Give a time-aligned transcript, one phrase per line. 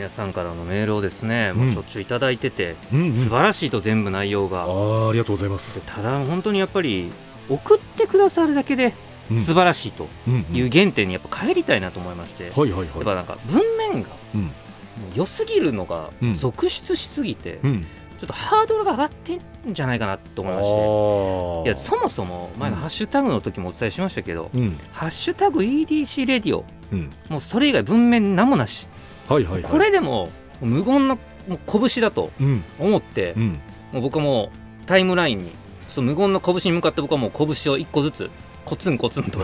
[0.00, 3.12] 皆さんからのメールをですね、もうしょっちゅういただいてて、うんうん。
[3.12, 5.74] 素晴らしいと全部内容が、あーありがとうございます。
[5.78, 7.10] でただ本当にやっぱり
[7.50, 8.94] 送ってくださるだけで
[9.30, 9.38] うん。
[9.40, 10.56] 素晴らしいとうんうん。
[10.56, 12.86] いう原点にやっぱ帰りたいなと思いまして、やっはいはい。
[12.86, 13.60] ぱはなんか文
[13.92, 14.08] 面が
[15.14, 16.34] 良すぎるのがうん。
[16.34, 17.82] 続出しすぎて、うん。
[18.20, 19.40] ちょっとハードルが上がってん
[19.74, 20.72] じゃないかなと思いまして。
[20.72, 22.80] あいやそもそも前のうん。
[22.80, 24.78] ハッシュタグの時もお伝えしましたけど、うん。
[24.92, 27.10] ハッシュタグ EDC レディオうん。
[27.28, 28.86] もうそれ以外文面何もなし、
[29.34, 29.62] はいはいはい。
[29.62, 30.30] これでも
[30.60, 31.18] 無言の
[31.66, 32.64] 拳だとうん。
[32.78, 33.60] 思って、うん。
[33.92, 34.50] もう僕はも
[34.82, 35.50] うタイムラインに
[35.88, 38.30] その無言の拳に向かって僕はもう拳を一個ずつ
[38.64, 39.40] コツンコツンと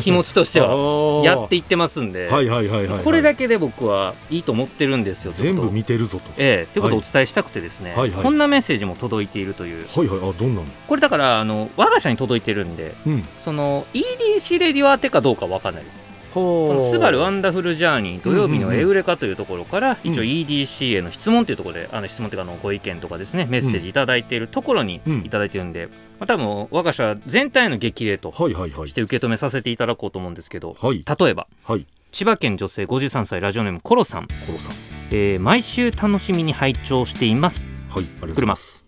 [0.00, 0.68] 気持ちとしては
[1.24, 6.30] やっていってますんで、はいはいはいはいこれだけで僕はいいと思ってるんですよ全部見てるぞと。
[6.38, 8.22] ええということをお伝えしたくてですね、はいはい。
[8.22, 9.86] こんなメッセージも届いているという。
[9.94, 10.66] はいはいあどんなの？
[10.86, 13.24] これだからあの我が社に届いてるんでうん。
[13.40, 16.02] その EDC レディオ宛てかどうかわかんないです
[16.34, 20.10] ここの「スバルワンダフルジャーニー土曜日のエウレカ」というところから、うん。
[20.10, 25.86] 一応 EDC への質問というところであの質問というかあのご意見とかですねメッセージいただいているところにうんいただいてるんで、
[26.18, 31.04] まあ、多分我が社全体の激励として受け止めさせていただこうと思うんですけどはい。
[31.06, 31.86] 例えばはい。
[32.10, 34.74] 千葉県女性53歳ラジオネームコロさん、コロさん。
[35.10, 38.84] えー毎週楽しみに拝聴しています、はいありがとうございます。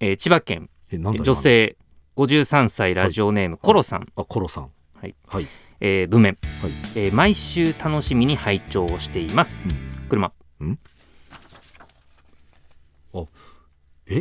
[0.00, 1.76] えー千葉県女性
[2.16, 4.70] 53歳ラジオネームコロさん、あコロさん。
[4.94, 5.14] はい。
[5.26, 5.46] はい。
[5.80, 6.72] えー文面、はい。
[6.94, 9.60] えー毎週楽しみに拝聴をしています、
[10.08, 10.32] 車。
[14.06, 14.18] え？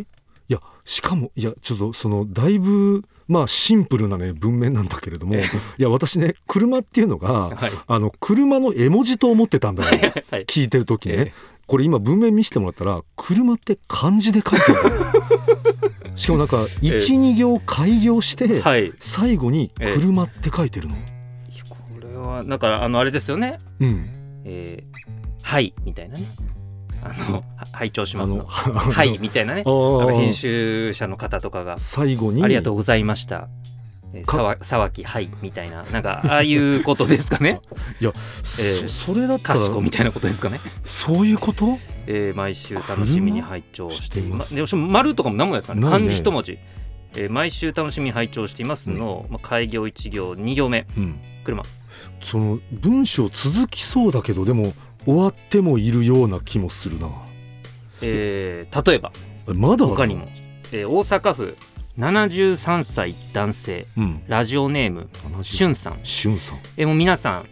[0.50, 5.36] いやしかもいやちょっとそのだいぶまあシンプルなね文面なんだけれども。
[5.36, 5.42] い
[5.78, 7.72] や私ね車っていうのがはい。
[7.88, 9.90] あの車の絵文字と思ってたんだよ。
[10.32, 10.46] はい。
[10.46, 11.34] 聞いてる時ね、え
[11.68, 16.14] これ今文面見せてもらったら車って漢字で書いてある。
[16.16, 18.94] しかもなんか12行開業して、はい。
[19.00, 20.96] 最後に車って書いてるの、
[21.70, 23.60] これはなんかあのあれですよね。
[23.80, 24.10] うん。
[24.46, 24.94] えー
[25.44, 26.22] はいみたいなね。
[27.04, 27.44] あのは
[27.74, 28.46] 拝聴しますの。
[28.46, 29.64] はいみたいなね。
[29.66, 31.78] 編集者の方とかが。
[31.78, 32.44] 最後に。
[32.44, 33.50] ありがとうございました。
[34.14, 37.60] えーかさわ沢木はいみたいななんか ああいうことですかね。
[38.00, 41.78] いや、えーそそれだったからしこみたいなことですかね、そういうこと？
[42.08, 44.54] えー毎週楽しみに拝聴しています。
[44.56, 44.66] 車？
[44.66, 45.82] で丸とかも何もですかね。
[45.82, 46.58] 漢字一文字、
[47.16, 50.86] えー毎週楽しみに拝聴していますの、まあ、開業1行2行目。
[50.98, 51.20] うん。
[51.44, 51.64] 車。
[52.22, 54.74] その文章続きそうだけどでも
[55.06, 57.10] 終わってもいるような気もするな。
[58.02, 59.12] えー例えば。
[59.48, 60.28] まだ他にも、
[60.72, 61.58] えー大阪府
[61.98, 63.88] 73歳男性。
[63.98, 64.24] うん。
[64.28, 65.10] ラジオネーム
[65.44, 66.00] しゅんんさん。
[66.04, 66.60] しゅんさん。
[66.78, 67.46] えーもう皆さんまあ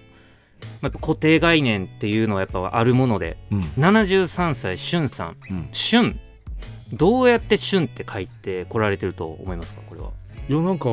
[0.83, 3.61] やっぱ固定概念っていうのはやっぱあるものでうん。
[3.77, 5.37] 73歳しゅんさん。
[5.49, 5.69] うん。
[5.71, 6.19] しゅん。
[6.93, 10.09] どうやってしゅんって書いてこられてると思いますかこれは？
[10.49, 10.85] いやなんか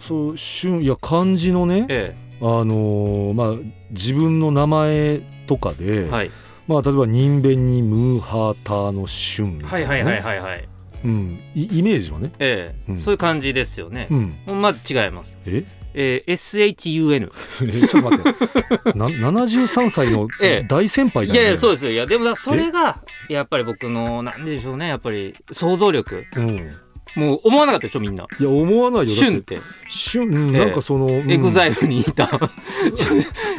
[0.00, 3.54] そうしゅんいや漢字のねえあのーまあ
[3.90, 6.30] 自分の名前とかで、えはい、
[6.66, 9.84] まあ例えば人弁にムーハーターのしゅんみたなね。
[9.86, 10.67] はいいはいはいはいはい
[11.04, 11.40] うん。
[11.54, 12.30] いイメージはね。
[12.38, 12.90] ええ。
[12.92, 12.98] うん。
[12.98, 14.08] そういう感じですよね。
[14.10, 14.60] う、ん。
[14.60, 15.36] まず違います。
[15.46, 15.64] え？
[15.94, 17.30] えー SHUN
[17.66, 18.98] えちょっと待って。
[18.98, 20.66] な73歳の ええ。
[20.68, 21.40] 大先輩いだよ。
[21.40, 21.92] ねやいやそうですよ。
[21.92, 26.24] いやでもだそれがやっぱり僕のなんでしょうねやっぱり想像力。
[26.36, 26.70] うん
[27.18, 28.28] もう思わなかったでしょみんな。
[28.38, 29.00] いや思わないよ。
[29.00, 29.58] だってしゅんって。
[29.88, 31.30] しゅん、うんええなんかその、うん。
[31.30, 32.30] EXILE にいた。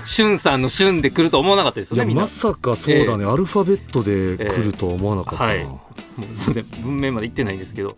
[0.05, 2.21] しゅんさんのしゅんで来ると思わなかったですよいやねみんな。
[2.21, 5.45] まさかそうだね、アルファベットで来るとは思わなかった。
[5.45, 5.63] な、ええ。
[5.65, 5.89] はい
[6.19, 7.95] もうすいません文面まで言ってないんですけど。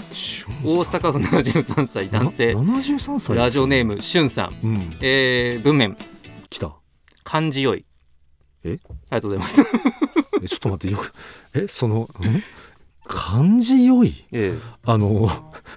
[0.63, 2.53] 大阪府73歳男性。
[2.53, 4.59] な73歳ラジオネームムしゅんさん。
[4.63, 4.97] うん。
[5.01, 5.97] えー文面。
[6.49, 6.72] 来た。
[7.23, 7.85] 漢字よい。
[8.63, 8.79] え？
[8.83, 9.61] ありがとうございます。
[10.43, 11.13] えちょっと待ってよく
[11.53, 12.43] えそのん？
[13.11, 14.25] 漢字良い。
[14.31, 15.29] えあの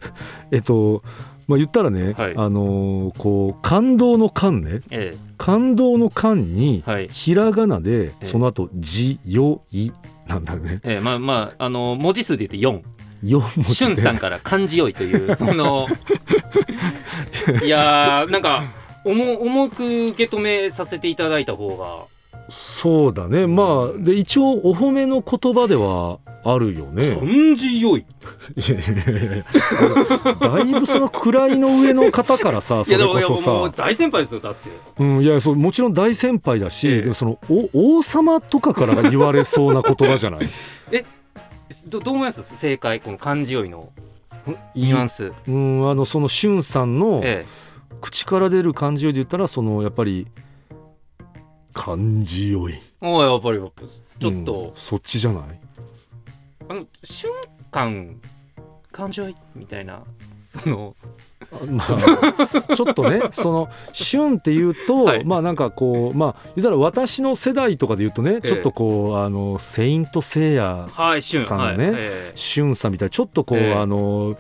[0.51, 1.03] えっと
[1.47, 2.35] まあ言ったらね、はい。
[2.37, 4.81] あのこう感動の感ね。
[4.91, 5.17] ええ。
[5.37, 9.91] 感動の感にひらがなでえその後字よい
[10.27, 10.81] なんだね。
[10.85, 12.83] ええまあまああの文字数で言って4
[13.23, 15.35] 文4字さんから漢字よいという。
[15.35, 15.89] その
[17.65, 18.65] いやーなんか
[19.05, 22.14] 重重く受け止めさせていただいた方が
[22.51, 23.47] そうだね。
[23.47, 27.17] まあで一応お褒めの言葉ではあるよね。
[27.17, 28.05] 漢字よい。
[28.57, 29.45] いやいやいやいや
[30.41, 33.73] だいぶその位の上の方からさそれこそさ。
[33.75, 34.69] 大先輩ですよだって。
[34.99, 40.41] うん、いやそうもちろん大先輩だし、えもそのお王様とかから言われそうな言葉じゃない？
[41.89, 42.43] どどう思います？
[42.43, 43.91] 正解この漢字酔いの。
[44.75, 45.33] ニュアンス。
[45.49, 47.47] うんあのそのしゅんさんのえ
[48.03, 50.27] 口から出る漢字酔いで言ったらそのやっぱり
[51.75, 52.73] 漢字酔い。
[52.75, 54.73] えおいやっぱりやっぱちょっと、うん。
[54.75, 55.43] そっちじゃない？
[56.69, 57.31] あの瞬
[57.71, 58.19] 間
[58.91, 60.03] 感情みたいな。
[60.47, 60.97] その。
[61.69, 65.25] まあ、ちょっとね その「旬」っていうと、はい。
[65.25, 68.49] まあなんかこうまあ言ったら私の世代とかで言うとね、ええ。
[68.49, 73.11] ちょっとこうあの「セイント・セイヤはい瞬さんのねはい、え旬さんみたいな。
[73.11, 73.75] ちょっとこう、ええ。
[73.75, 74.37] あの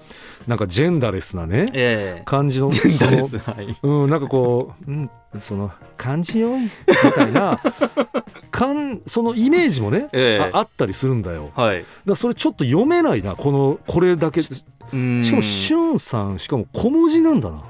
[0.47, 2.23] なんかジェンダレスなねええ。
[2.25, 2.89] 感じのえそ
[3.37, 3.77] のはい。
[3.83, 6.71] うん、なんかこう、うん、その漢字よいみ
[7.15, 7.61] たいな
[8.51, 10.51] 感そのイメージもね、ええ。
[10.55, 11.45] ああったりするんだよ。
[11.47, 14.43] だかはいらそれちょっと読めないなこのこれだけ。
[14.43, 14.65] しし
[15.31, 17.63] かも「しゅん」さんしかも小文字なんだな。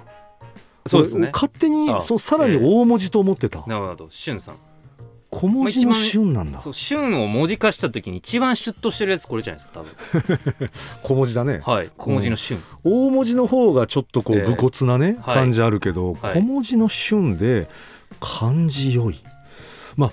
[0.87, 1.23] そうですね。
[1.23, 3.65] 俺勝手にあそうさらに大文字と思ってた。
[3.67, 4.07] なるほど。
[4.11, 4.57] 瞬さん
[5.35, 6.61] 小文字の「しゅん」なんだ。
[6.61, 10.71] そう瞬を文字化した時に一番シュッとしてるやつこれじゃないですか多分
[11.03, 11.61] 小文字だね。
[11.65, 17.69] はい小文字の瞬大文字の方がちょっとこうええ武骨なね、はい感じあるけど、はい小文字の「しゅん」で
[18.21, 19.19] 漢字良い。
[19.97, 20.13] まあ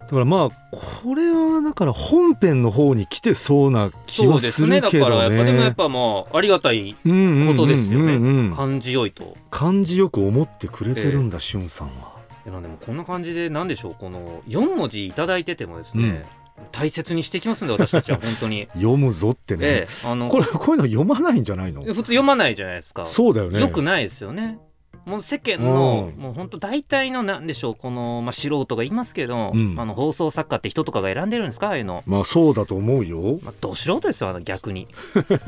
[0.00, 5.74] だからまあこれはだから本編の方に来てそうな気そうはですすねだるけどからやっぱでもやっね。
[5.74, 8.18] ぱまあありがたいうんうんうんうんことですよねう
[8.50, 12.21] ん感じよいと漢字よく思ってくれてるんだ、しゅんさんは。
[12.46, 16.24] いやでもこんな感じでなんでしょうこの4文字いただいててもですね、
[16.72, 18.68] 大切にしていきますんで私たちは 本当に。
[18.74, 19.66] 読むぞってね。
[19.66, 21.82] ええあのこれこういうの読まないんじゃないの？
[21.82, 23.04] 普通読まないじゃないですか。
[23.04, 23.60] そうだよね。
[23.60, 24.58] よくないですよね
[25.04, 26.22] もう世間の、うん。
[26.22, 29.74] もう本当大体のなんでしょうこの、まあ、素人が言いますけど、うん。
[29.78, 33.40] あの放送作家って人とかが選んでるんですかああいうの、まあそうだと思うよ。
[33.42, 34.86] まあ、ど素人ですよあの逆に。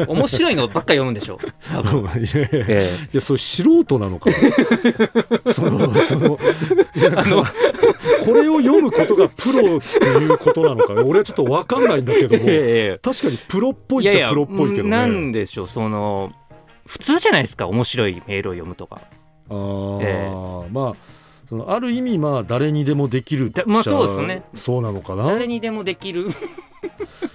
[0.08, 1.38] 面白いのばっか読むんでしょう。
[1.70, 4.30] 多分、 いやいやえいやそれ素人なのか
[5.52, 6.38] そのその
[7.16, 7.44] あの
[8.24, 14.90] これを読むことがプロっていうことなのか俺はちょっと分かんないんだけどえもええ確かにプロっぽいっちゃプロっぽいけどね。
[14.90, 16.32] なんでしょうその
[16.86, 19.00] 普通じゃないですか面白いメールを読むとか
[19.50, 20.94] あー、えまあ
[21.46, 24.44] そのある意味まあ誰にでもできるまあそうですね。
[24.54, 25.26] そうなのかな？
[25.26, 26.28] 誰にでもできる。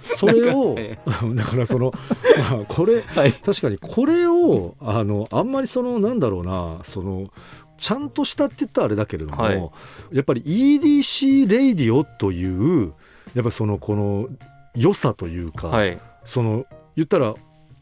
[0.02, 0.98] それをえ
[1.34, 1.92] だからその、
[2.38, 3.32] まあ、これはい。
[3.32, 7.30] 確かにこれをあのあんまりそのなんだろうなその
[7.78, 9.70] ちゃんとしたって言ったらあれだけれども、はい。
[10.12, 12.92] やっぱり EDC レイディオという
[13.34, 14.28] やっぱそのこの
[14.74, 15.98] 良さというか、はい。
[16.24, 16.66] その
[16.96, 17.34] 言ったら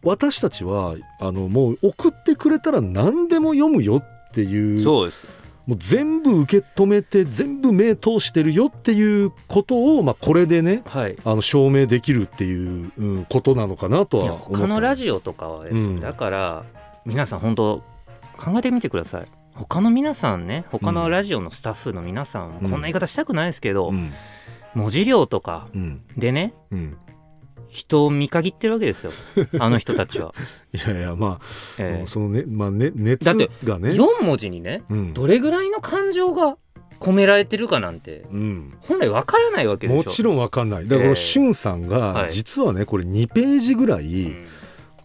[0.05, 5.27] 私たちはあのもう送ってくれたら何でも読むよっていうそうです。
[5.67, 11.17] もう全部受け止めて全部目通してるよっていうことを、まあ、これでねはい。
[11.25, 16.01] あの証明できるっていう、うんことなのかなといやは思他のラジオとかはですね、うん。
[16.01, 16.65] だから
[17.05, 17.83] 皆さん本当
[18.39, 19.27] 考えてみてください。
[19.53, 22.71] 他の皆さんね他のラジオのスタッフの皆さんもうん。
[22.71, 24.13] こんな言い方したくないですけど、うん。
[24.75, 26.01] 文字量とかうん。
[26.17, 26.97] でねうん
[27.69, 29.13] 人を見限ってるわけですよ。
[29.59, 30.35] あの人たちは、
[30.73, 31.45] いやいやまあ、
[31.79, 32.07] ええ。
[32.07, 33.91] そのねまあね熱だってがね。
[33.91, 35.15] 4文字にねうん。
[35.15, 36.57] どれぐらいの感情が
[37.01, 38.75] 込められてるかなんてうん。
[38.81, 39.97] 本来わからないわけでしょ。
[39.99, 40.89] もちろんわかんない。
[40.89, 42.33] だからしゅんさんがはい。
[42.33, 44.47] 実はねこれ2ページぐらい、うん。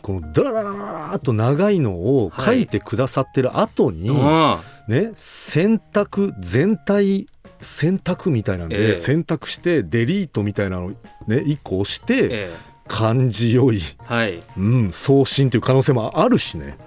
[0.02, 7.28] このダラダラダラと長いのを書いてくださってる後に、あね選択全体
[7.64, 8.96] 選択みたいなんで、ええ。
[8.96, 10.96] 選択してデリートみたいなのね
[11.38, 12.74] 1個押して、ええ。
[12.88, 14.44] 漢字良い、はい。
[14.58, 16.78] うん、送信っていう可能性もあるしね、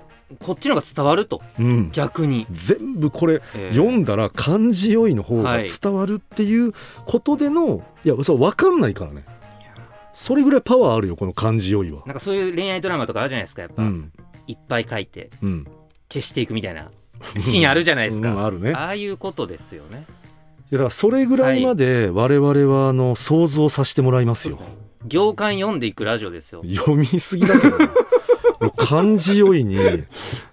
[0.41, 1.41] こっちの方が伝わると。
[1.59, 3.71] うん、逆に、全部これええ。
[3.71, 5.65] 読んだら漢字良いの方がはい。
[5.65, 6.73] 伝わるっていう
[7.05, 9.25] ことでの、い、やそう分かんないからね。
[10.13, 12.03] それぐらいパワーあるよこの漢字良いは。
[12.07, 14.13] なんかそういう恋愛ドラマとかあるじゃないですかやっぱ、うん。
[14.47, 15.67] いっぱい書いてうん、
[16.09, 16.91] 消していくみたいな
[17.39, 18.73] シーンあるじゃないですか、うんあるね。
[18.73, 20.05] ああいうことですよね
[20.71, 24.59] だからそれぐらいまで我々はあの想像させてもらいますよ。
[25.07, 26.63] 行間読んでいくラジオですよ。
[26.67, 27.77] 読みすぎだけど
[28.77, 29.79] 漢字良いに、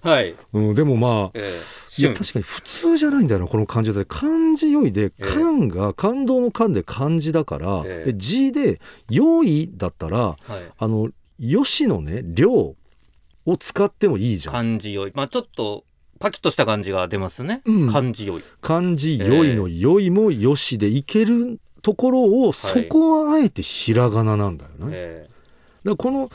[0.02, 1.52] はい、うん、でもまあえ
[1.98, 5.22] いやえ確かに普通じゃないんだよなこの漢字だって漢字良いでええ。
[5.22, 8.12] 漢が感動の漢で漢字だから、ええ。
[8.12, 8.80] で字で
[9.10, 10.36] 良いだったらはい。
[10.78, 14.54] あの吉のね量を使ってもいいじゃん。
[14.54, 15.12] 漢字良い。
[15.14, 15.84] まあちょっと
[16.24, 17.92] パキッとした感じが出ますね、うん。
[17.92, 18.44] 漢字良い。
[18.62, 24.88] 漢字良いの良いもよしでいけるところを、そこはあえてひらがななんだよね。
[24.90, 26.30] えだからこの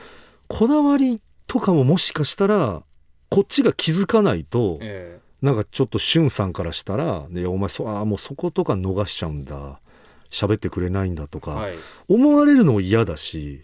[0.47, 2.83] こだわりとかももしかしたら
[3.29, 5.21] こっちが気づかないとええ。
[5.43, 9.81] なんかちょっとしゅんさんからしたら「ね、お前そあーもうそことか逃しちゃうんだ。
[10.29, 11.75] 喋ってくれないんだ」とか、えはい。
[12.09, 13.63] 思われるのも嫌だし。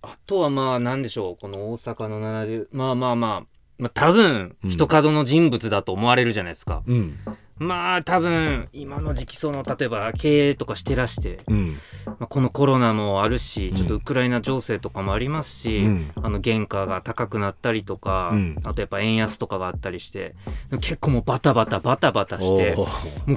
[0.00, 1.36] あとはまあ何でしょう。
[1.38, 4.70] この大阪の70まあまあまあまあ多分うん。
[4.70, 7.18] 人角の人物だと思われるじゃないですか、うん
[7.58, 11.76] まあ多分今の時期その例えば経営とかしてらして、うん。
[12.06, 20.34] まあ、このコロナもあるしちょっとウクライナ情勢とかもありますし、うん、あの原価が高くなったりとか、うん、あとやっぱ円安とかがあったりして
[20.80, 22.86] 結構もうバタバタバタバタしても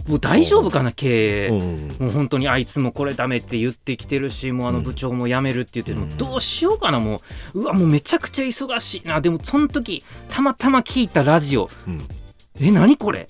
[0.09, 1.49] う大丈夫かな経営。
[1.99, 6.17] もう本当にあいつもこれダメって言ってきてるしもうあの部長も辞めるって言ってるの。
[6.17, 7.21] どうしようかなも
[7.53, 7.61] う。
[7.61, 9.21] うわもうめちゃくちゃ忙しいな。
[9.21, 12.07] でもその時たまたま聞いたラジオ、うん、
[12.59, 13.29] え何これ？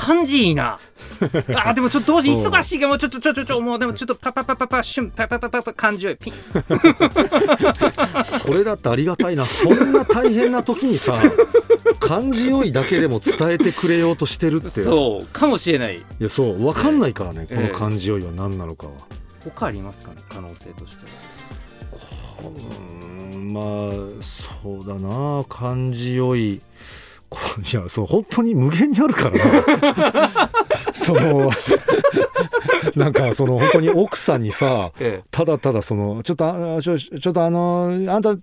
[0.00, 0.78] 感じいいな。
[1.54, 6.34] あでもちょっと同時忙しいけどちょっとちょちょちょもうでもちょっとパパパパパシュンパパパパパ感じよいピン。
[8.24, 9.44] それだってありがたいな。
[9.44, 11.20] そんな大変な時にさ
[11.98, 14.70] 感じよいだけでも伝えてくれようとしてるって。
[14.70, 15.98] そうかもしれない。
[15.98, 18.92] いやそう分かんないからね、えー、この感じよいは何なのかは、
[19.42, 21.10] えー、他ありますかね可能性としては。
[22.42, 26.62] うんまあそうだな感じよい
[27.32, 30.50] いやそう本当に無限にあるからな。
[30.92, 31.50] その
[32.96, 38.38] なんかその本当に奥さんにさ、ええ、ただただそのちょっとあちょちょっとあのあんたう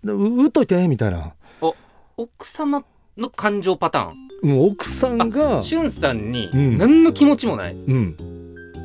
[0.48, 1.34] っといてみたいな。
[1.62, 1.76] お
[2.16, 2.84] 奥様
[3.18, 4.28] の感情パターン？
[4.44, 8.16] もう奥さんがしゅんさんに何の気持ちもない、うん、うん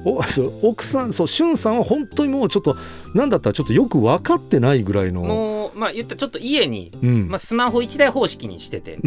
[0.04, 2.74] おそう奥さんそうしゅんさんは本当にもうちょっと
[3.14, 8.98] なんだったらちょっとよく分かってないぐらいのまあ言ったらちょっと家に、うん、まあ、スマホ1台方式にしてて、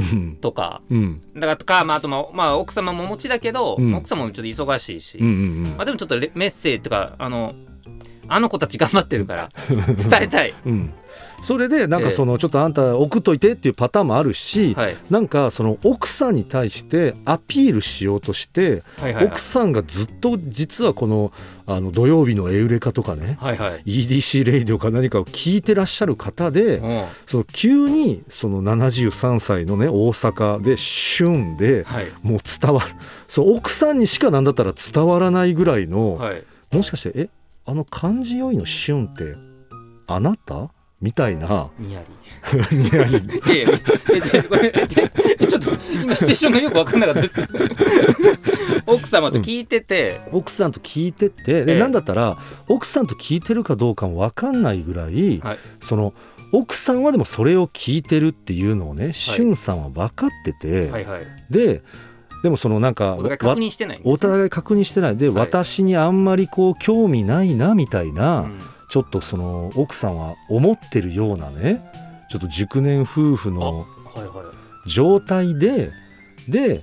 [0.41, 7.53] とか、うん、だからとか、まあ、あと、まあ、まあ、奥様もお持ちだけど、うん、奥様もちょっと忙しいし、うんうんうん、まあ、でもちょっとメッセージとかあの
[8.27, 9.50] あの子たち頑張ってるから
[9.96, 10.94] 伝えたい、うん、
[11.42, 14.75] それでなんかそのちょっとあんた送っといてっていうパターンもあるし、
[15.10, 18.84] なんかその奥さんに対してアピールしようとして、
[19.24, 21.32] 奥さんがずっと実はこの
[21.68, 23.38] あの土曜日のエウレカとかね、
[23.86, 26.80] EDC レイディオか何かを聞いてらっしゃる方で、
[27.25, 31.86] その急にその73歳のね大阪で旬で、
[32.24, 32.88] もう伝わる。
[33.27, 36.20] そう奥さんにしかなんだったら伝わらないぐらいの、
[36.72, 37.30] もしかしてえ
[37.65, 39.36] あの漢字酔いの旬って
[40.08, 40.70] あなた？
[41.01, 41.69] みたいな。
[41.77, 42.01] にや
[42.71, 42.75] り。
[42.77, 43.11] にやり。
[43.13, 43.71] いやい
[45.39, 45.71] や、ちょっと
[46.01, 47.35] 今シチュエーションがよく分かんなかったです。
[48.87, 52.37] 奥様と聞いてて、うん、奥さんと聞いてて、で、なんだったら
[52.67, 56.13] 奥さんと聞いてるかどうかも分かんないぐらい、はい、その
[56.51, 61.19] 奥さんはでもそれを聞いてるっていうのをね、しゅんさんは分かってて、はいはい。
[61.19, 61.81] はい、で。
[62.43, 65.17] でもそのなんかお互い確認してない、ね、お互い確認してない。
[65.17, 68.59] で、はい、私にあんまりこう興味ないなみたいな、うん
[68.89, 71.82] ちょっとその奥さんは思ってるようなね
[72.30, 73.86] ちょっと熟年夫婦の
[74.86, 75.92] 状態で、
[76.48, 76.82] で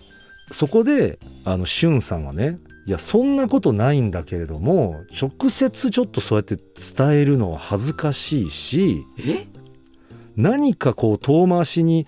[0.50, 9.04] そこであのしゅんさんはねいやそんなことないんだけれども直接ちょっとそうやって伝えるのは恥ずかしいし
[10.36, 12.06] 何かこう遠回しに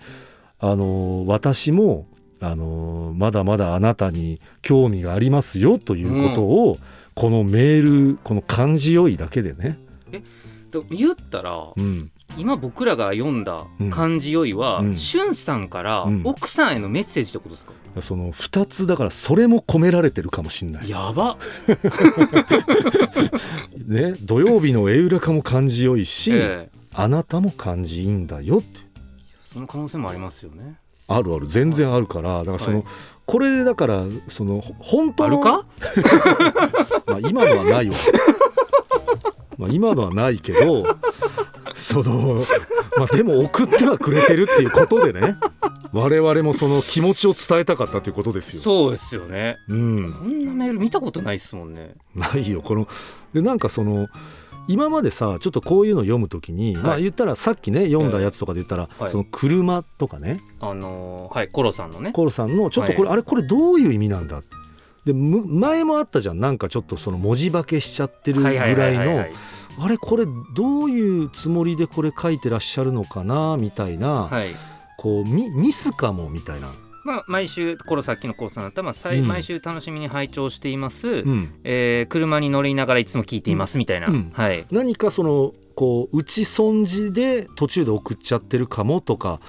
[0.59, 2.07] あの私も
[2.41, 6.79] あのまだまだあなたに興味がありますよということを、うん、
[7.13, 9.77] このメールこの漢字よいだけでね
[10.15, 10.23] え
[10.89, 20.89] 言ったら、うん、今僕らが読んだ漢字よいは、うん、しゅんさんから奥さんへのメッセージってことですか、その2つだからそれも込められてるかもしんない。
[20.89, 21.37] やば。
[23.87, 28.79] ね土曜日のエウレカも漢字よいし、えー、あなたも漢字いいんだよって。
[29.53, 30.75] その可能性もありますよね。
[31.07, 31.47] あるある。
[31.47, 32.85] 全然あるからだからその、はい、
[33.25, 35.65] これだからその本当のあるか？
[37.07, 37.95] まあ今のはないわ
[39.57, 40.83] まあ、今のはないけど
[41.75, 42.43] その、
[42.97, 45.35] まあ、でも送ってはくれてるっていうことでね
[45.93, 48.61] 我々もその気持ちを伝えたかったということですよ。
[48.61, 49.55] そうですよね。
[49.69, 50.13] うん。
[50.13, 51.93] こんなメール見たことないですもんね。
[52.13, 52.87] ないよこの
[53.33, 54.09] でなんかその
[54.67, 60.41] 今までさちょっとこういうの読むときに、はい、まあ言ったらさっきね読んだやつとかで言ったら、その車とかね。
[60.59, 62.11] あのー、はいコロさんのね。
[62.11, 64.41] コロさんのちょっとこれ、はい、あれこれどういう意味なんだ
[65.05, 66.39] で前もあったじゃん。
[66.39, 69.25] なんかちょっとその文字化けしちゃってるぐらいの。
[69.77, 74.55] あれこれどういうつもりでこれ書いてらっしゃるのかなみたいな、はい、
[74.97, 76.71] こうミミスかもみたいな。
[77.03, 89.39] まあ、毎週このさっきのコースだったら、まあ、うん、毎週楽しみに拝聴しています、うん、えー、車に乗りながらいつも聞いていますみたいな、うん、はい、何かそのこう打ち損じで途中で送っちゃってるかもとか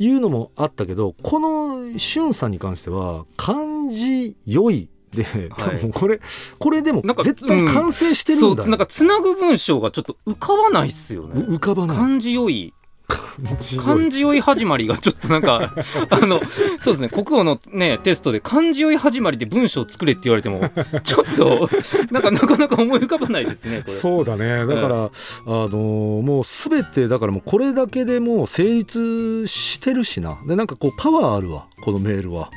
[0.00, 0.08] い。
[0.08, 5.50] うのもあったけど、このしゅんさんに関しては漢字良いで
[5.92, 6.20] これ、はい、
[6.58, 11.40] これでも絶対完成してるんだ、うん、なんかつなぐ文章がちょっと浮かばないっすよね。
[11.42, 11.96] 浮かばない。
[11.96, 12.72] 漢字良い。
[13.08, 14.40] 漢字酔い。
[14.40, 15.74] 始まりがちょっとなんか
[16.10, 16.40] あの
[16.80, 17.08] そうですね。
[17.08, 20.70] 国語のねテストで漢字酔い始まりで文章を作れって言われても
[21.04, 21.68] ちょっと
[22.10, 24.66] なんかなかなか思い浮かばないですねそうだね。
[24.66, 25.10] だから、あ
[25.46, 30.36] のもうすべてだからもうこれだけでもう成立してるしな。
[30.46, 32.50] でなんかこうパワーあるわこのメールは。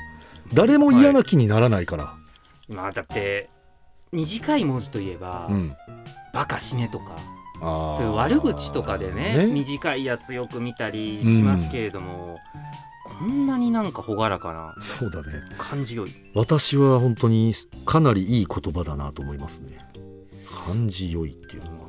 [0.53, 2.18] 誰も嫌な気にならないから、はい
[2.69, 3.49] まあだって
[4.11, 5.75] 短い文字といえば「うん、
[6.33, 7.15] バカ死ね」とか
[7.59, 12.39] そういう悪口とかでね、ね、短いやつよく見たりしますけれども、
[13.09, 15.27] うん、こんなになんか朗らかなそうだね。
[15.57, 16.09] 感じよい。
[16.33, 17.53] 私は本当に
[17.85, 19.77] かなりいい言葉だなと思いますね。
[20.65, 21.88] 感じよいっていうのは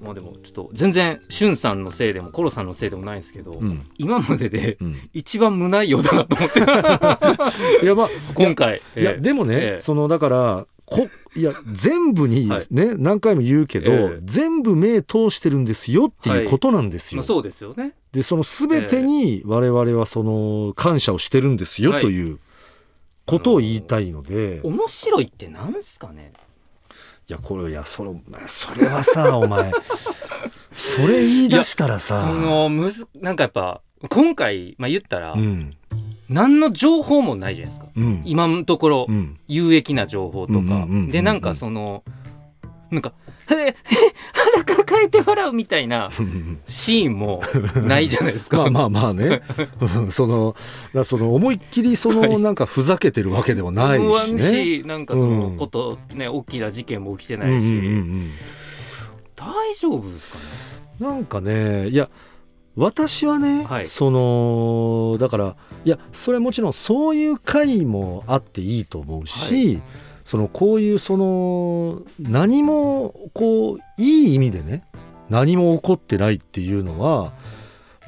[0.00, 4.78] まあでもちょっと全然しゅんさんのせいでもコロさんのせいでもないんですけど、うん、今までで
[5.12, 6.60] 一番無内容だなと思って、
[7.84, 12.66] いやまあ今回いや、えー、でもね、えー、そのだからこいや全部にね、はい、
[12.98, 17.20] 何回も言うけど、えー、全部目通してるんですよっていうことなんですよ。
[17.20, 17.92] はいまあ、そうですよね。
[18.12, 22.38] でその全てに我々はその感謝をしてるんですよという
[23.26, 26.32] ことを言いたいので、面白いってなんですかね？
[26.32, 26.45] い
[27.32, 28.10] やこれいやそれ
[28.46, 29.72] それはさ お前。
[30.72, 32.20] それ言い出したらさ。
[32.20, 35.74] そのむずなんかやっぱ今回、まあ、言ったら、うん、
[36.28, 42.04] 何の情報もないじゃないですか、うん、今のところ、うん、有益な情報とか、でなんかその
[42.90, 46.10] なんか「へえ腹抱えて笑う」みたいな
[46.66, 47.42] シーンも
[47.84, 48.58] ないじゃないですか。
[48.58, 49.42] まあまあまあね。
[50.10, 50.56] その
[50.94, 58.30] だその思いっきりそのなんかふざけてるわけでもないし、ね、しなんかそのこと、ね大きな事件も起きてないし、うんうんうんうん、
[59.36, 60.44] 大丈夫ですかね？
[60.98, 62.08] なんかねいや
[62.76, 69.82] 私はね、はい、そのだからいやそれはもちろんそういう回もあっていいと思うし、はい、
[70.26, 74.82] そのこういうその何もこういい意味でね
[75.30, 77.32] 何も起こってないっていうのは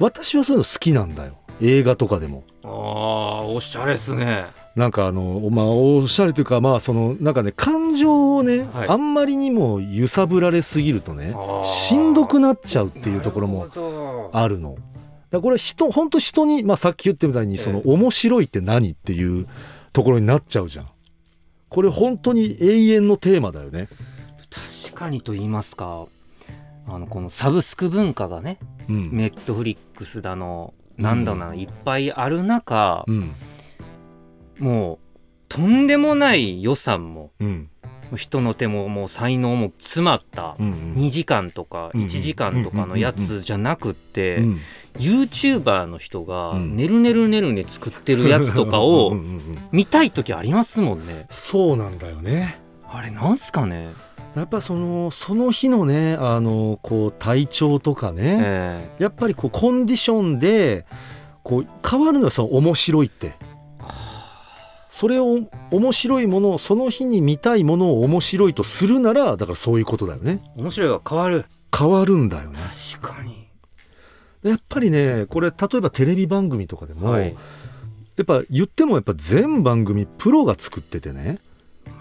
[0.01, 2.43] 私はそういうの好きなんだよ映画とかでも。
[2.61, 4.47] ああおしゃれですね。
[4.75, 11.33] なんかあのまあおしゃれというかまあそのなんかね感情をね、はい、あんまりにも揺さぶられすぎるとね
[11.63, 14.75] しんどくなっちゃうっていうところもあるの。
[15.29, 19.47] だこれ人本当人に、まあ、さっき言ってみたいにその面白いって何っていう
[19.93, 20.89] ところになっちゃうじゃん。
[21.69, 23.87] これ本当に永遠のテーマだよね。
[24.49, 26.07] 確かにと言いますか
[26.87, 28.57] あのこのサブスク文化がね、
[28.87, 33.35] ネットフリックスだのなんだな、うん、いっぱいある中、うん、
[34.59, 34.99] もう
[35.47, 37.69] とんでもない予算も、うん、
[38.15, 44.41] 人の手ももう才能も詰まった2時間とか1時間とかのやつじゃなくって
[44.97, 49.13] YouTuber の人がねるねるねるね作ってるやつとかを
[49.71, 51.25] 見たい時ありますもんね。
[51.29, 52.59] そうなんだよね。
[52.87, 53.89] あれなんすかね？
[54.35, 60.85] やっぱそのその日のねあのこう体調とかね、えー、やっぱりこうコンディションで
[61.43, 63.33] こう変わるのはその面白いって
[64.89, 70.41] それを面白いものをその日に見たいものを面白いとするならだからそういうことだよね。
[70.57, 71.45] 面白いは変わる。
[71.75, 72.57] 変わるんだよね。
[72.99, 73.47] 確かに。
[74.41, 77.35] やっぱりねこれ例えばテレビ番組とかでも、はい、
[78.15, 81.39] やっぱ言ってもやっぱ全番組プロが作っててね。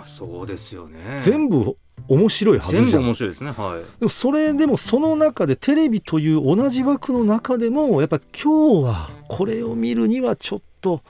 [0.06, 1.00] そうですよね。
[1.18, 1.76] 全部
[2.08, 3.04] 面白いはずじゃん。
[3.04, 3.50] 面白いですね。
[3.50, 3.98] はい。
[4.00, 11.02] でもそれでもその中でテレビという同じ枠の中でもやっぱ今日はこれを見るにはちょっと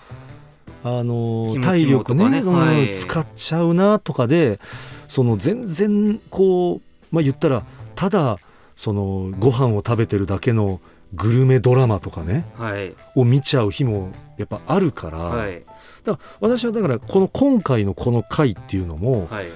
[0.85, 4.61] あの体力ね、ねはい、使っちゃうなとかで
[5.09, 7.65] その全然こうまあ言ったら
[7.95, 8.39] ただ
[8.77, 10.81] そのご飯を食べてるだけの
[11.15, 15.65] グルメドラマとかね、はい、を見ちゃう日もやっぱあるから、はい、
[16.05, 19.47] だから私はだからこの今回のこの回っていうのも、はい、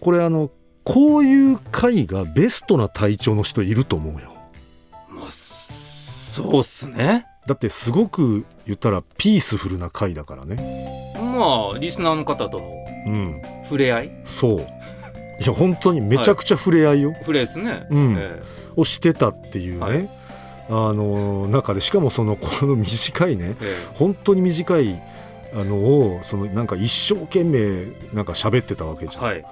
[0.00, 0.50] これあの
[0.84, 4.32] こういう回がベストな体調の人いると思うよ。
[5.08, 7.26] まあ、そうっすね。
[7.50, 11.12] だってすごく言ったらピースフルな回だからね。
[11.16, 14.60] まあリスナーの方との触れ合い、うん、そう。
[14.60, 14.64] い
[15.44, 17.10] や本当にめちゃくちゃ触れ合いよ。
[17.10, 18.16] はい、触れですね、うん。
[18.16, 19.80] えー、をしてたっていうね。
[19.80, 20.08] はい。
[20.68, 25.02] あの中でしかもそのこの短いね、ええ、本当に短い
[25.52, 29.44] あのをそのなんか一生懸命なんか喋ってたわけじゃん、はい、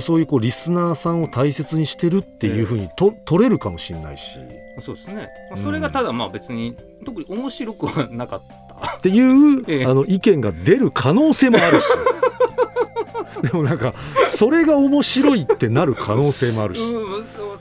[0.00, 4.38] そういうこうリスナーさんを大切にしてるっていうふうにと、え取れるかもしれないし。
[4.80, 8.42] そうですね、まあ、それがただまあ別に、特に面白くはなかっ
[8.80, 8.96] た。
[8.96, 11.88] っていう、 えあの意見が出る可能性もあるし。
[13.42, 13.94] でもなんか
[14.26, 16.82] それが面白いってなる可能性もあるし。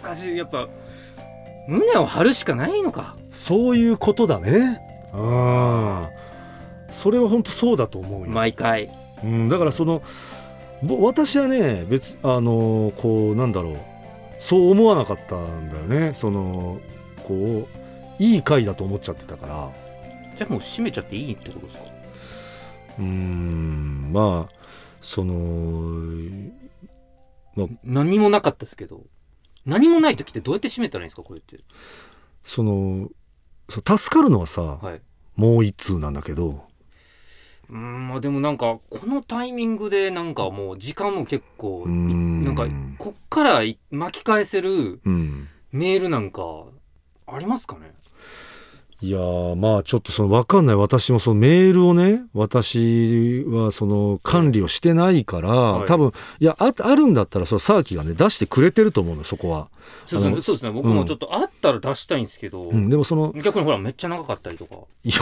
[0.02, 0.38] 難しい。
[0.38, 0.68] やっぱ
[1.68, 3.16] 胸を張るしかないのか。
[3.30, 4.82] そういうことだね。
[5.14, 6.10] ああ
[6.92, 8.28] それは本当そうだと思うよ。
[8.28, 8.90] 毎回、
[9.24, 10.02] うん、だからその
[10.84, 13.78] 私はね別あのこうなんだろう。
[14.40, 16.14] そう思わなかったんだよね。
[16.14, 16.80] その
[17.24, 17.68] こ
[18.20, 19.72] ういい回だと思っちゃってたから。
[20.36, 21.84] じゃあもう閉めちゃっていいってことですか？
[23.00, 24.56] うんまあ
[25.00, 25.34] その、
[27.56, 29.02] まあ、何もなかったですけど。
[29.64, 31.22] 何もない時ってどうやって閉めたらいいんですか？
[31.22, 31.60] これって。
[32.44, 33.10] その
[33.70, 35.02] 助かるのはさ、はい、
[35.36, 36.64] もう一通なんだけど
[37.72, 41.86] うんまあでもなんかこのタイミングでなんかもう時間も結構
[42.44, 45.00] なんかこっから巻き返せる
[45.72, 46.44] メールなんか
[47.28, 47.94] ありますかね？
[49.04, 49.20] いや
[49.56, 50.76] まあちょっとその分かんない。
[50.76, 59.70] 私もそのメールをね私はその管理をしてないから、はい、多分いやああるんだったらそのサーキがね出してくれてると思うのそこは。
[60.06, 64.76] そうですね僕もちょっとあったら出したいんですけど、うん、でもその逆にほらめっちゃ長かったりとか。
[65.04, 65.16] いや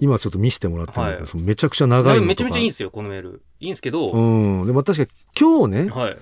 [0.00, 3.42] 今ちょっと見せてもらってるんだけど、はい、めちゃくちゃ長いめちゃめちゃいいんですよこのメール。
[3.60, 4.10] いいんですけど。
[4.10, 4.66] うん。
[4.66, 6.16] でも確かに今日ね、はい、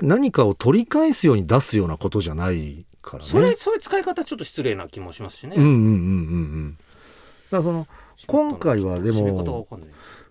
[0.00, 3.30] 何かを取り返すように出すようなことじゃないからね。
[3.30, 5.56] それそういう使い方ちょっと失礼な気もしますしね。
[5.56, 5.92] うんうんうんうんう
[6.68, 6.76] ん。
[6.76, 6.80] だ
[7.50, 7.86] からその
[8.26, 9.28] 今回はでも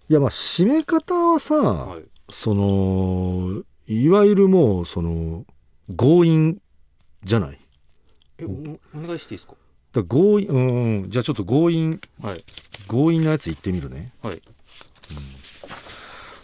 [0.09, 0.13] い。
[0.13, 5.45] やまあ締め方はさ、はい、そのいわゆるもうその
[5.95, 6.61] 強引
[7.23, 7.59] じゃない？
[8.37, 9.53] えお願いしていいですか？
[9.93, 12.43] だ強引うんじゃあちょっと強引、はい、
[12.87, 14.11] 強引なやつ言ってみるね。
[14.21, 14.41] はい、うん、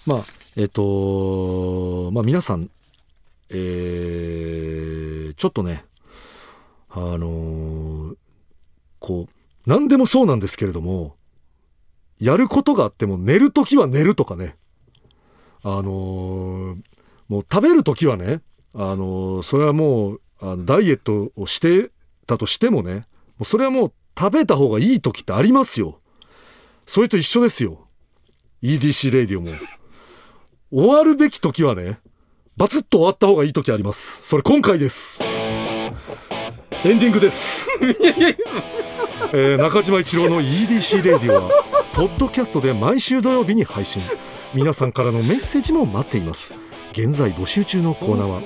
[0.07, 2.69] まあえっ、ー、とまあ皆さん
[3.49, 5.85] えー、ちょっとね
[6.97, 8.15] あのー、
[8.99, 11.17] こう何でもそうなんですけれども
[12.19, 14.55] やることがあっても寝る時は寝るとかね。
[15.61, 16.75] あのー、
[17.27, 18.41] もう食べる時はね
[18.73, 21.91] あのー、それはもうあのダイエットをして
[22.27, 23.01] たとしてもねも
[23.41, 25.99] うそれはもう食べた方がいい時ってありますよ。
[26.85, 27.89] それと一緒ですよ。
[28.63, 29.49] EDC radio も。
[30.71, 31.99] 終わるべき時はね
[32.55, 34.25] バツッと終わった方がいい時あります。
[34.25, 35.34] それ今回です。
[36.85, 37.67] エンディングです。
[39.33, 41.49] え、中島一郎の EDC レディオは
[41.93, 44.03] ポッドキャストで毎週土曜日に配信。
[44.53, 46.53] 皆さんからのメッセージも待っています。
[46.91, 48.41] 現在募集中のコーナーは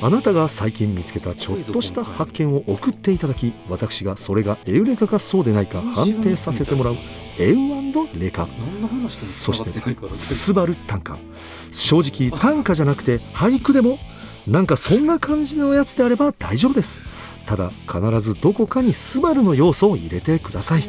[0.00, 6.96] あなたが最近見つけたちょっとした発見を送っていただき私がそれがエウレカかそうでないか判定させてもらう
[7.38, 7.56] エウ
[8.18, 8.48] レカ。
[9.10, 9.70] そして
[10.14, 11.18] スバル短歌。
[11.72, 13.98] 正直短歌じゃなくて俳句でも
[14.48, 17.19] なんかそんな感じのやつであれば大丈夫です。
[17.50, 20.84] ただ必ずどこかにスバルの要素を入れてください。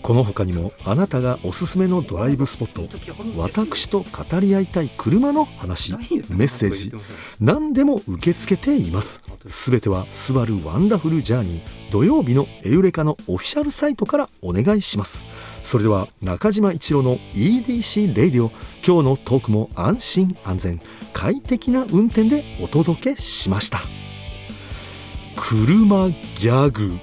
[0.00, 2.88] この他にもあなたがおすすめのドライブスポット
[3.36, 6.90] 私と語り合いたい車の話メッセージ
[7.38, 9.20] 何でも受け付けています。
[9.46, 15.26] すべてはスバルワンダフルジャーニー土曜日のエウレカのオフィシャルサイトからお願いします。
[15.64, 18.50] それでは中島一郎の EDC レイディオ
[18.84, 20.80] 今日のトークも安心安全
[21.12, 24.01] 快適な運転でお届けしました。
[25.36, 26.98] 車ギャグ。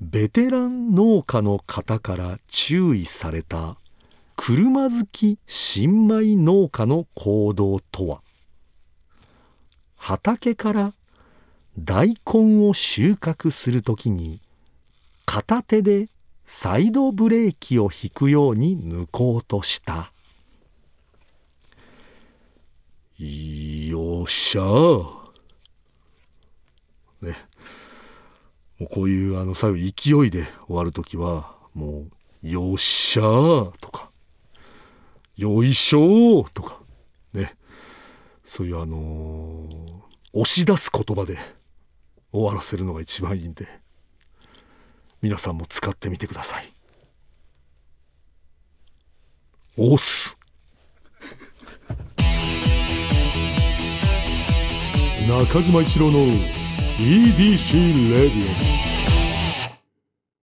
[0.00, 3.76] ベテラン農家の方から注意された
[4.36, 8.20] 車好き新米農家の行動とは？
[9.96, 10.92] 畑から
[11.78, 14.40] 大根を収穫するときに
[15.24, 16.08] 片手で
[16.44, 20.12] サイドブレーキを引くように抜こうとした。
[23.18, 25.23] よっしゃ
[27.24, 27.36] ね。
[28.78, 32.10] もうこういうあの最後勢いで終わる時はもう
[32.48, 34.10] 「よっしゃー」とか
[35.36, 36.80] 「よいしょー」とか
[37.32, 37.56] ね。
[38.44, 40.02] そういうあのー、
[40.34, 41.38] 押し出す言葉で
[42.30, 43.66] 終わらせるのが一番いいんで
[45.22, 46.72] 皆さんも使ってみてください。
[49.76, 50.36] 押す。
[55.26, 56.63] 中島一郎の
[56.98, 58.93] EDC レディオ